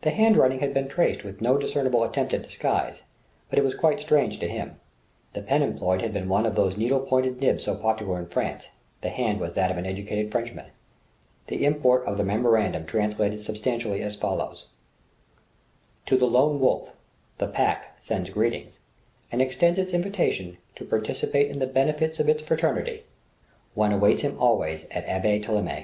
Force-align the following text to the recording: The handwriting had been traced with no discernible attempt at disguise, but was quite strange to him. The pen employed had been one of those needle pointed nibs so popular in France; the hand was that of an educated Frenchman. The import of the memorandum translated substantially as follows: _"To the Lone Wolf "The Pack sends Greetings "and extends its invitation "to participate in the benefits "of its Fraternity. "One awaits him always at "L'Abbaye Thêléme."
The 0.00 0.10
handwriting 0.10 0.58
had 0.58 0.74
been 0.74 0.88
traced 0.88 1.22
with 1.22 1.40
no 1.40 1.56
discernible 1.58 2.02
attempt 2.02 2.34
at 2.34 2.42
disguise, 2.42 3.04
but 3.48 3.62
was 3.62 3.76
quite 3.76 4.00
strange 4.00 4.40
to 4.40 4.48
him. 4.48 4.80
The 5.32 5.42
pen 5.42 5.62
employed 5.62 6.02
had 6.02 6.12
been 6.12 6.28
one 6.28 6.44
of 6.44 6.56
those 6.56 6.76
needle 6.76 6.98
pointed 6.98 7.40
nibs 7.40 7.62
so 7.62 7.76
popular 7.76 8.18
in 8.18 8.26
France; 8.26 8.70
the 9.00 9.10
hand 9.10 9.38
was 9.38 9.52
that 9.52 9.70
of 9.70 9.76
an 9.78 9.86
educated 9.86 10.32
Frenchman. 10.32 10.72
The 11.46 11.64
import 11.64 12.04
of 12.04 12.16
the 12.16 12.24
memorandum 12.24 12.84
translated 12.84 13.42
substantially 13.42 14.02
as 14.02 14.16
follows: 14.16 14.66
_"To 16.04 16.16
the 16.16 16.26
Lone 16.26 16.58
Wolf 16.58 16.90
"The 17.38 17.46
Pack 17.46 17.98
sends 18.02 18.30
Greetings 18.30 18.80
"and 19.30 19.40
extends 19.40 19.78
its 19.78 19.92
invitation 19.92 20.58
"to 20.74 20.84
participate 20.84 21.48
in 21.52 21.60
the 21.60 21.68
benefits 21.68 22.18
"of 22.18 22.28
its 22.28 22.42
Fraternity. 22.42 23.04
"One 23.74 23.92
awaits 23.92 24.22
him 24.22 24.36
always 24.36 24.84
at 24.90 25.06
"L'Abbaye 25.06 25.44
Thêléme." 25.44 25.82